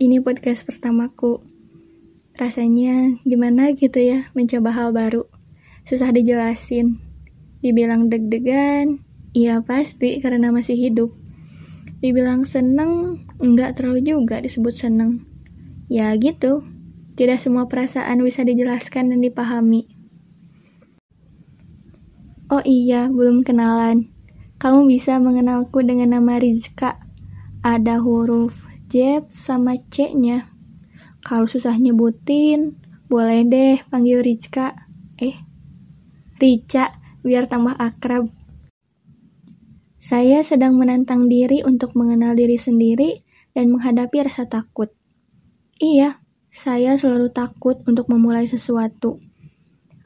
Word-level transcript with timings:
ini 0.00 0.24
podcast 0.24 0.64
pertamaku. 0.64 1.44
Rasanya 2.40 3.20
gimana 3.28 3.76
gitu 3.76 4.00
ya 4.00 4.32
mencoba 4.32 4.72
hal 4.72 4.96
baru. 4.96 5.28
Susah 5.84 6.16
dijelasin. 6.16 6.96
Dibilang 7.60 8.08
deg-degan, 8.08 9.04
iya 9.36 9.60
pasti 9.60 10.16
karena 10.24 10.48
masih 10.48 10.80
hidup. 10.80 11.12
Dibilang 12.00 12.48
seneng, 12.48 13.20
enggak 13.36 13.76
terlalu 13.76 14.16
juga 14.16 14.40
disebut 14.40 14.72
seneng. 14.72 15.28
Ya 15.92 16.08
gitu, 16.16 16.64
tidak 17.12 17.36
semua 17.36 17.68
perasaan 17.68 18.24
bisa 18.24 18.48
dijelaskan 18.48 19.12
dan 19.12 19.20
dipahami. 19.20 19.92
Oh 22.48 22.64
iya, 22.64 23.12
belum 23.12 23.44
kenalan. 23.44 24.08
Kamu 24.56 24.88
bisa 24.88 25.20
mengenalku 25.20 25.84
dengan 25.84 26.16
nama 26.16 26.40
Rizka. 26.40 26.96
Ada 27.60 28.00
huruf 28.00 28.67
Z 28.88 29.28
sama 29.28 29.76
C-nya. 29.92 30.48
Kalau 31.20 31.44
susah 31.44 31.76
nyebutin, 31.76 32.80
boleh 33.08 33.44
deh 33.44 33.76
panggil 33.92 34.24
Rizka. 34.24 34.72
Eh, 35.20 35.36
Rica, 36.40 36.96
biar 37.20 37.50
tambah 37.52 37.76
akrab. 37.76 38.32
Saya 39.98 40.40
sedang 40.40 40.80
menantang 40.80 41.28
diri 41.28 41.60
untuk 41.66 41.92
mengenal 41.92 42.32
diri 42.32 42.56
sendiri 42.56 43.26
dan 43.52 43.68
menghadapi 43.74 44.24
rasa 44.24 44.48
takut. 44.48 44.88
Iya, 45.76 46.22
saya 46.48 46.96
selalu 46.96 47.28
takut 47.34 47.82
untuk 47.84 48.08
memulai 48.08 48.48
sesuatu. 48.48 49.20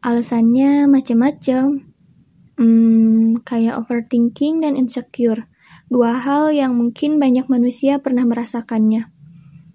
Alasannya 0.03 0.91
macam-macam. 0.91 1.87
Hmm, 2.59 3.39
kayak 3.47 3.79
overthinking 3.79 4.65
dan 4.65 4.75
insecure. 4.75 5.47
Dua 5.91 6.19
hal 6.19 6.53
yang 6.55 6.79
mungkin 6.79 7.17
banyak 7.17 7.47
manusia 7.51 7.99
pernah 7.99 8.23
merasakannya. 8.27 9.11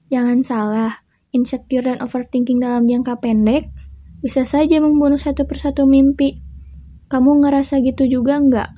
Jangan 0.08 0.40
salah, 0.46 0.94
insecure 1.36 1.84
dan 1.84 2.00
overthinking 2.00 2.64
dalam 2.64 2.88
jangka 2.88 3.20
pendek 3.20 3.70
bisa 4.24 4.48
saja 4.48 4.82
membunuh 4.82 5.20
satu 5.20 5.46
persatu 5.46 5.86
mimpi. 5.86 6.42
Kamu 7.08 7.44
ngerasa 7.44 7.80
gitu 7.84 8.08
juga 8.08 8.40
nggak? 8.42 8.72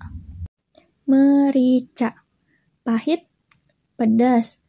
Merica, 1.10 2.14
pahit, 2.86 3.26
pedas, 3.98 4.62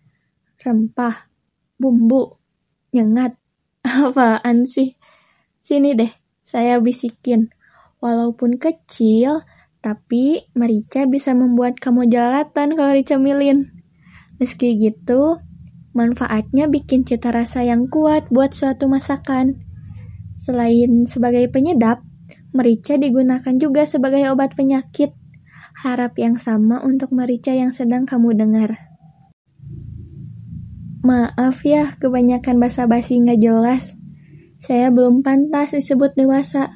rempah, 0.64 1.28
bumbu, 1.76 2.40
nyengat. 2.96 3.36
Apaan 3.84 4.64
sih? 4.64 4.96
Sini 5.60 5.92
deh, 5.92 6.08
saya 6.44 6.80
bisikin. 6.80 7.52
Walaupun 8.00 8.56
kecil, 8.56 9.44
tapi 9.80 10.44
merica 10.52 11.08
bisa 11.08 11.32
membuat 11.32 11.80
kamu 11.80 12.08
jalatan 12.12 12.76
kalau 12.76 12.92
dicemilin. 12.92 13.72
Meski 14.36 14.76
gitu, 14.76 15.40
manfaatnya 15.96 16.68
bikin 16.68 17.04
cita 17.04 17.32
rasa 17.32 17.64
yang 17.64 17.88
kuat 17.88 18.28
buat 18.28 18.52
suatu 18.52 18.88
masakan. 18.88 19.60
Selain 20.36 21.04
sebagai 21.04 21.48
penyedap, 21.52 22.00
merica 22.52 22.96
digunakan 22.96 23.54
juga 23.60 23.84
sebagai 23.84 24.24
obat 24.32 24.56
penyakit. 24.56 25.12
Harap 25.80 26.16
yang 26.20 26.36
sama 26.36 26.84
untuk 26.84 27.12
merica 27.12 27.52
yang 27.52 27.72
sedang 27.72 28.04
kamu 28.04 28.36
dengar. 28.36 28.76
Maaf 31.00 31.64
ya, 31.64 31.96
kebanyakan 31.96 32.60
basa-basi 32.60 33.16
nggak 33.16 33.40
jelas. 33.40 33.96
Saya 34.60 34.92
belum 34.92 35.24
pantas 35.24 35.72
disebut 35.72 36.12
dewasa. 36.12 36.68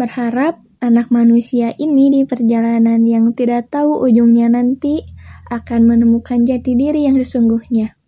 Berharap 0.00 0.65
Anak 0.86 1.10
manusia 1.10 1.74
ini 1.82 2.14
di 2.14 2.22
perjalanan 2.22 3.02
yang 3.02 3.34
tidak 3.34 3.74
tahu 3.74 4.06
ujungnya 4.06 4.46
nanti 4.46 5.02
akan 5.50 5.82
menemukan 5.82 6.46
jati 6.46 6.78
diri 6.78 7.10
yang 7.10 7.18
sesungguhnya. 7.18 7.98